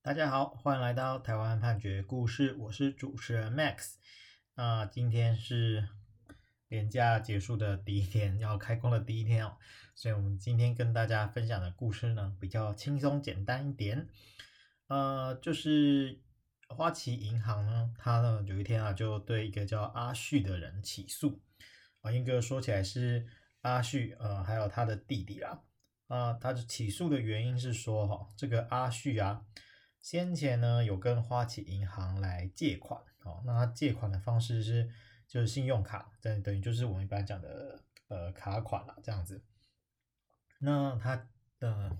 [0.00, 3.96] 大家好，欢迎来到台湾判决故事，我是主持人 Max。
[4.54, 5.88] 那今天是
[6.68, 9.56] 连假结束的第一天，要开工的第一天哦，
[9.96, 14.08] 所以我们今天跟大家分享的故事呢，比较轻松简单一点。
[14.86, 16.22] 呃，就是
[16.68, 21.42] 花旗银行呢，它呢有一天啊，就对一个叫阿旭的人起诉
[22.02, 23.26] 啊，应该说起来是
[23.62, 25.60] 阿旭呃，还有他的弟弟啊，
[26.06, 29.44] 啊，他的起诉的原因是说哈，这个阿旭啊。
[30.00, 34.88] 先前呢，有跟花旗银行来借款，哦，那他借款的方式是
[35.26, 39.44] 就是信用卡，等等于就是我们一般讲的呃卡款啦，这样子。
[40.60, 41.28] 那他
[41.58, 41.94] 呃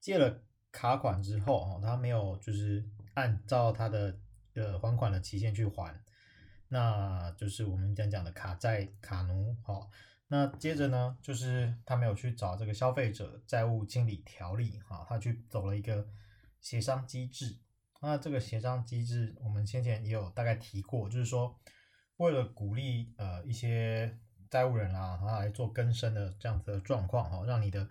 [0.00, 4.18] 借了卡款之后，哦，他没有就是按照他的
[4.54, 5.94] 呃还款的期限去还，
[6.68, 9.88] 那就是我们讲讲的卡债卡奴，哦，
[10.26, 16.08] 那接着呢，就是他没有去找这个消费者债务清理条例，哈，他去走了一个。
[16.60, 17.58] 协商机制，
[18.00, 21.58] 那这个协商机制，我们先前也有大概提过，就是说，
[22.16, 24.18] 为了鼓励呃一些
[24.50, 27.88] 债务人啊，他来做更生的这样子的状况哈，让你的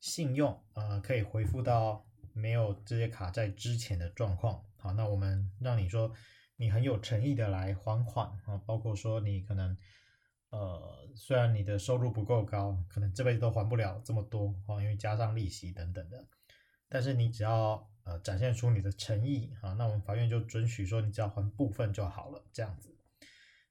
[0.00, 4.64] 信用呃可以恢复到没有这些卡债之前的状况。
[4.76, 6.12] 好，那我们让你说
[6.56, 9.76] 你很有诚意的来还款啊，包括说你可能
[10.50, 16.26] 呃虽然你的收入不够高，可能这辈子都还不了这么多啊，因为加上利息等等的，
[16.88, 22.96] 但是你只要呃，展现出你的诚意啊，那我们法院就准许说，你只要还部分就好了，这样子。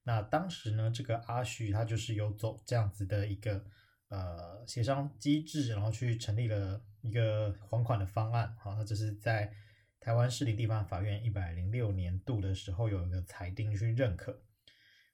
[0.03, 3.63] 那当时呢，这个阿旭他就是有走这样子的一个
[4.07, 8.55] 呃协商机制，然后去成立了一个还款的方案。
[8.59, 9.53] 好，那这是在
[9.99, 14.41] 台湾市立地方法院一百零六年度的时候有一个裁定去认可。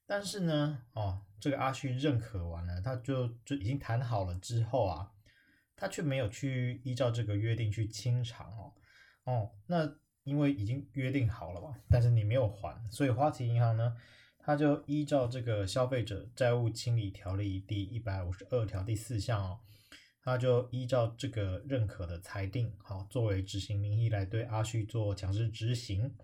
[0.05, 5.11] 但是呢，哦，这个阿旭认可完了，他就就已经谈好了之后啊，
[5.75, 8.71] 他却没有去依照这个约定去清偿哦。
[9.25, 13.95] 哦，那因为已经约定好了嘛，但是你没有还，所以花旗银行呢，
[14.39, 19.59] 它就依照这个消费者债务清理条例第一百五十二条第四项哦，
[20.21, 26.15] 它就依照这个认可的裁定，好，作为执行名义来对阿旭做强制执行。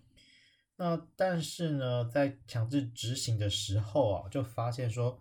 [0.78, 5.20] 那但是呢，在强制执行的时候啊，就发现说，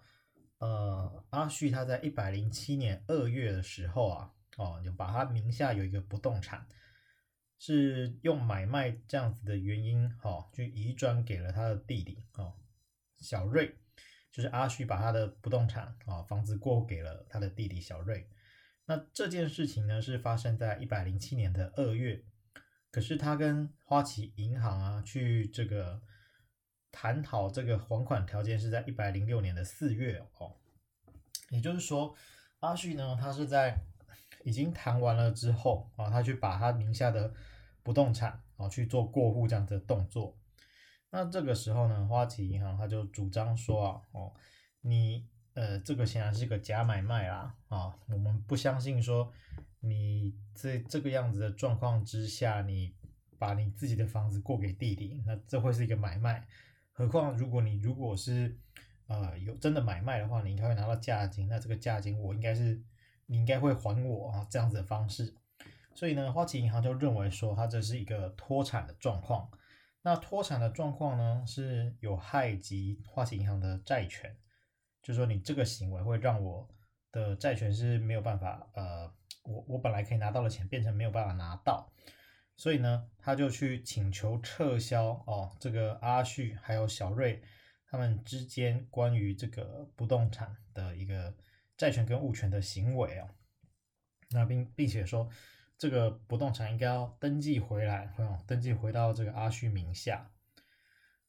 [0.59, 6.67] 呃，阿旭他在一百零七年二月的时候啊，哦，就把他名下有一个不动产。
[7.62, 12.54] 是用买卖这样子的原因，哈，去移转给了他的弟弟，哦，
[13.19, 13.76] 小瑞，
[14.32, 18.26] 就是阿旭把他的不动产啊房子过户给了他的弟弟小瑞。
[18.87, 22.25] 那这件事情呢，是发生在一百零七年的二月，
[22.91, 26.00] 可是他跟花旗银行啊去这个
[26.91, 30.56] 谈好这个还款条件是在一百零六年的四月哦，
[31.50, 32.16] 也就是说，
[32.60, 33.77] 阿旭呢，他是在
[34.44, 37.32] 已经谈完了之后啊，他去把他名下的
[37.83, 40.37] 不动产啊去做过户这样子的动作，
[41.11, 44.33] 那这个时候呢，花旗银行他就主张说啊，哦，
[44.83, 49.33] 你呃这个显然是个假买卖啦，啊，我们不相信说
[49.81, 52.95] 你在这个样子的状况之下，你
[53.39, 56.47] 把你自己的房子过给弟弟，那这会是一个买卖，
[56.93, 58.59] 何况如果你如果是
[59.07, 62.81] 呃有真的买卖的话，你应该会拿到价金，那这个价金我应该是
[63.27, 65.35] 你应该会还我啊这样子的方式。
[66.00, 69.50] 所以呢，花旗银行就认为说，它这是一个脱产的状况。
[70.00, 74.34] 那脱产的状况呢，是有害及花旗银行的债权，
[75.03, 76.66] 就说你这个行为会让我
[77.12, 79.12] 的债权是没有办法，呃，
[79.43, 81.93] 我我本来可以拿到的钱变成没有办法拿到。
[82.56, 87.43] 所以呢，他就去请求撤销哦，这个阿旭还有小瑞
[87.91, 91.37] 他们之间关于这个不动产的一个
[91.77, 93.34] 债权跟物权的行为啊、哦。
[94.31, 95.28] 那并并且说。
[95.81, 98.13] 这个不动产应该要登记回来，
[98.47, 100.31] 登记回到这个阿旭名下。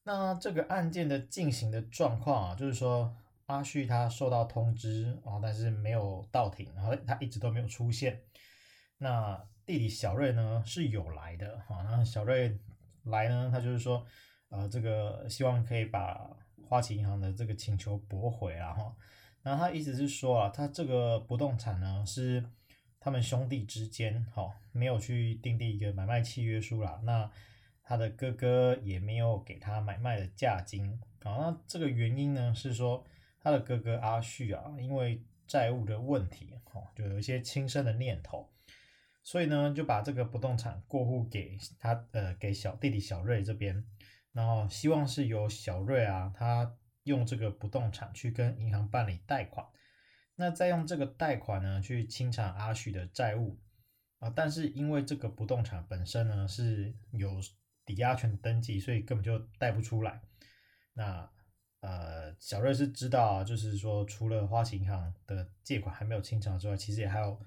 [0.04, 8.24] 那这个案件的进行的状况啊，就是说阿旭他收到通知啊，但是没有到庭，然后他一直都没有出现。
[8.98, 12.60] 那弟弟小瑞呢是有来的啊，那小瑞
[13.04, 14.06] 来呢，他就是说，
[14.50, 16.30] 呃，这个希望可以把
[16.68, 18.94] 花旗银行的这个请求驳回啊哈。
[19.44, 22.44] 那他意思是说啊，他这个不动产呢是。
[23.04, 27.02] 他们兄弟之间，好，没有去订立一个买卖契约书啦。
[27.04, 27.30] 那
[27.82, 31.02] 他的哥哥也没有给他买卖的价金。
[31.24, 33.04] 好，那这个原因呢，是说
[33.40, 38.48] 他的哥哥阿旭啊，因为债务的问题，哦，就有一些轻生的念头，
[39.24, 43.84] 所以呢，就把这个不动产过户给他，呃，给小弟弟小瑞这边，
[44.32, 49.66] 然后希望是由小瑞啊，他用这个不动产去跟银行办理贷款。
[50.42, 53.60] 那再用这个贷款呢，去清偿阿旭的债务，
[54.18, 57.40] 啊，但是因为这个不动产本身呢是有
[57.86, 60.20] 抵押权登记，所以根本就贷不出来。
[60.94, 61.30] 那
[61.82, 67.40] 呃，小瑞是知道，就是说除了花旗银行的借款还没有清偿之外，其实也还有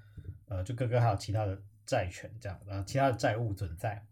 [0.47, 4.07] 呃，就哥哥还有其他的债权这样，呃，其他的债务存在。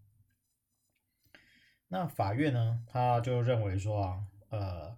[1.87, 4.97] 那法院呢，他就认为说啊，呃，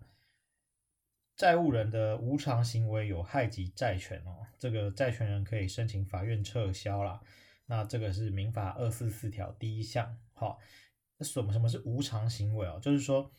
[1.36, 7.20] 债务人的无偿行为有害及债权哦，这个债权人可以申请法院撤销啦。
[7.66, 10.16] 那这个是民法二四四条第一项。
[10.32, 10.58] 好，
[11.20, 12.78] 什么什么是无偿行为哦？
[12.80, 13.30] 就是说，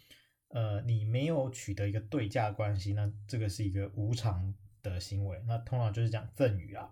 [0.49, 5.41] 呃，你没有取得一个对价关系，那这个是一个无偿的行为。
[5.47, 6.91] 那通常就是讲赠与啊。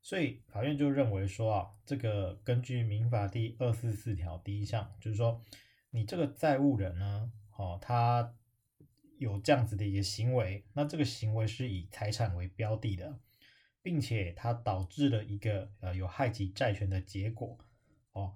[0.00, 5.42] 所以法院就认为说啊，这个根据民法第二四四条第一项，就是说。
[5.94, 8.34] 你这个债务人呢，哦，他
[9.22, 13.18] 有这样子的一个行为，那这个行为是以财产为标的的，
[13.80, 17.56] 并且它导致了一个呃有害及债权的结果，
[18.12, 18.34] 哦，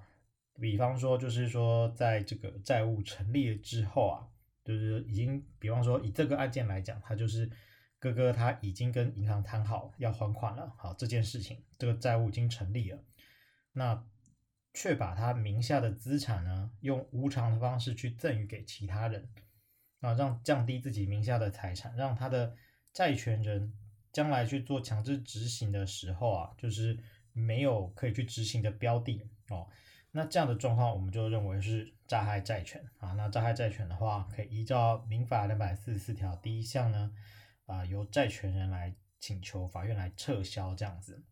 [0.61, 4.29] 比方说就是说在这个债务成立了之后啊，
[4.65, 7.51] 就是已经，比方说以这个案件来讲，他就是
[7.99, 13.03] 哥哥他已经跟银行谈好要还款了，好，这件事情这个债务已经成立了，
[13.73, 14.07] 那。
[14.79, 19.27] 却把他名下的资产呢，用无偿的方式去赠与给其他人，
[20.01, 22.55] 啊，让降低自己名下的财产，让他的
[22.93, 23.73] 债权人
[24.13, 26.99] 将来去做强制执行的时候啊，就是
[27.33, 29.69] 没有可以去执行的标的哦。
[30.13, 33.13] 那这样的状况，我们就认为是诈害债权啊。
[33.13, 37.13] 那诈害债权的话，可以依照民法两百四十四条第一项呢，
[37.67, 41.23] 啊，由债权人来请求法院来撤销这样子。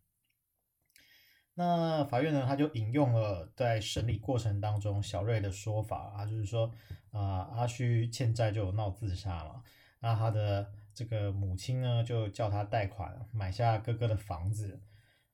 [1.56, 6.68] 那法院呢，他就引用了在审理过程当中小瑞的说法啊，就是说
[7.12, 9.62] 啊，阿虚欠债就有闹自杀嘛，
[10.00, 14.80] 那他的这个母亲呢就叫他贷款买下哥哥的房子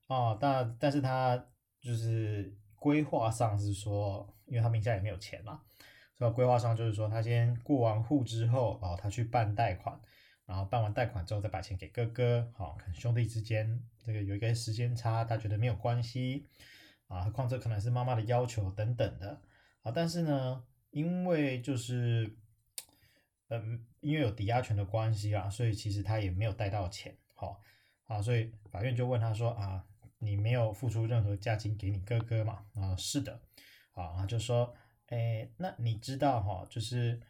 [0.05, 1.43] 啊，但但是他
[1.79, 5.61] 就是规划上是说，因为他名下也没有钱嘛，
[6.15, 9.99] 所以规划上就是说他先过完户之后啊，他去办贷款。
[10.51, 16.45] 然后办完贷款之后再把钱给哥哥，好，可能兄弟之间这个有一个时间差，他觉得没有关系
[17.07, 19.41] 啊，何况这可能是妈妈的要求等等的
[19.81, 19.93] 啊。
[19.95, 22.35] 但是呢，因为就是，
[23.47, 27.61] 嗯，因为有抵押权的关系啊，所以其实他也没有贷到钱，好，
[28.07, 29.85] 啊，所以法院就问他说啊，
[30.19, 32.65] 你没有付出任何价金给你哥哥嘛？
[32.75, 33.39] 啊，是的，
[33.93, 34.75] 啊，就说，
[35.07, 37.21] 哎，那你知道哈，就是。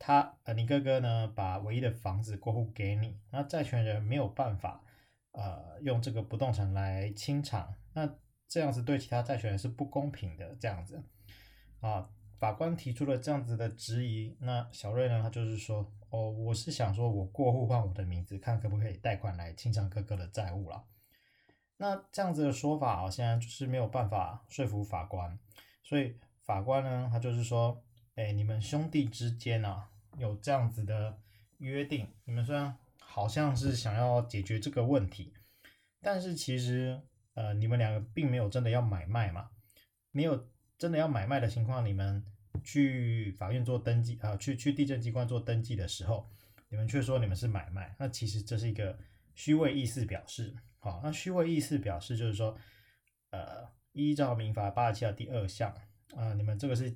[0.00, 4.80] 他呃，你哥哥呢，把唯一的房子过户给你，那债权人没有办法，
[5.32, 8.08] 呃，用这个不动产来清偿，那
[8.46, 11.02] 这样子对其他债权人是不公平的，这样子，
[11.80, 12.08] 啊，
[12.38, 20.84] 法官提出了这样子的质疑，那小瑞呢，他就是说，哦，我是想说我过户换我的名字，看可不可以贷款来清偿哥哥的债务啦。
[21.76, 25.36] 那这样子的说法好像就是没有办法说服法官，
[25.82, 27.82] 所以法官呢，他就是说。
[28.18, 29.88] 哎，你们兄弟之间啊，
[30.18, 31.16] 有这样子的
[31.58, 32.04] 约定。
[32.24, 35.32] 你们虽然好像是想要解决这个问题，
[36.00, 37.00] 但是其实
[37.34, 39.50] 呃，你们两个并没有真的要买卖嘛。
[40.10, 42.24] 没有真的要买卖的情况，你们
[42.64, 46.28] 去法院做登记啊、呃，去去地震机关做登记的时候，
[46.70, 48.98] 你们却说你们是买卖，那其实这是一个
[49.36, 50.52] 虚伪意思表示。
[50.80, 52.58] 好，那虚伪意思表示就是说，
[53.30, 55.72] 呃，依照民法八十七条第二项
[56.16, 56.92] 啊、你们这个是。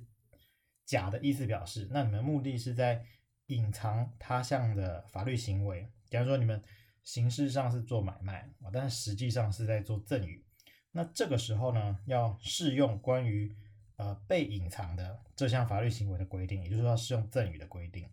[0.85, 3.05] 假的意思表示，那你们目的是在
[3.47, 6.61] 隐藏他项的法律行为，假如说你们
[7.03, 10.45] 形式上是做买卖啊，但实际上是在做赠与，
[10.91, 13.55] 那这个时候呢，要适用关于
[13.97, 18.09] 呃被隐藏的这项法律行为的规定，也就是说要适用赠与的规定。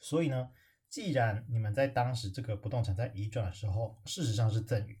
[0.00, 0.50] 所以呢，
[0.88, 4.98] 既然你们在当时这个不动产在移转的时候，事实上是赠与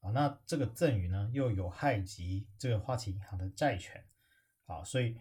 [0.00, 4.04] 啊，那这个赠与呢又有害及这个花旗银行的债权，
[4.66, 5.16] 好，所以。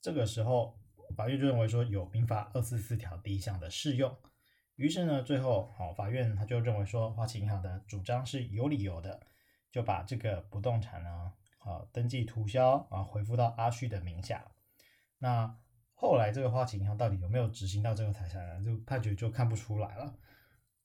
[0.00, 0.78] 这个时候，
[1.16, 4.16] 法院就认为说有民法二四四条第一项的适用，
[4.76, 9.26] 于是呢，最后好，法院他就认为说花旗银行的主张是有理由的，
[9.70, 14.44] 就把这个不动产呢，好登记涂销啊，回复到阿旭的名下。
[15.18, 15.58] 那
[15.94, 18.64] 后来这个花旗银行到底有没有执行到这个财产呢？
[18.64, 20.14] 就判决就看不出来了。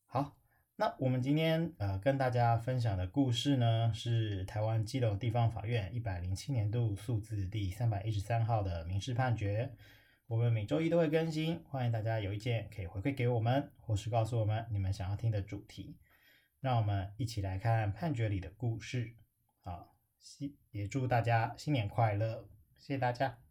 [0.05, 0.37] 好。
[0.75, 9.71] 那我们今天呃跟大家分享的故事呢，是台湾基隆地方法院一百零七年度诉字第三百一十三号的民事判决。
[10.25, 15.95] 我们每周一都会更新，欢迎大家有意见可以回馈给我们，或是告诉我们你们想要听的主题。
[16.59, 19.13] 让我们一起来看判决里的故事。
[19.59, 19.95] 好，
[20.71, 22.47] 也祝大家新年快乐，
[22.79, 23.42] 谢谢大家。